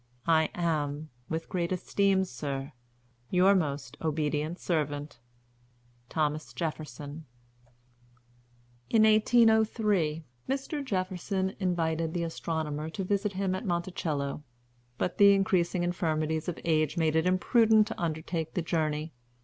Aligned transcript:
I 0.25 0.49
am, 0.55 1.11
with 1.29 1.47
great 1.47 1.71
esteem, 1.71 2.25
sir, 2.25 2.71
your 3.29 3.53
most 3.53 3.97
obedient 4.01 4.57
servant, 4.57 5.19
"THOMAS 6.09 6.53
JEFFERSON." 6.53 7.25
In 8.89 9.03
1803, 9.03 10.25
Mr. 10.49 10.83
Jefferson 10.83 11.55
invited 11.59 12.15
the 12.15 12.23
astronomer 12.23 12.89
to 12.89 13.03
visit 13.03 13.33
him 13.33 13.53
at 13.53 13.63
Monticello, 13.67 14.41
but 14.97 15.19
the 15.19 15.33
increasing 15.35 15.83
infirmities 15.83 16.49
of 16.49 16.59
age 16.65 16.97
made 16.97 17.15
it 17.15 17.27
imprudent 17.27 17.85
to 17.89 18.01
undertake 18.01 18.55
the 18.55 18.63
journey. 18.63 19.13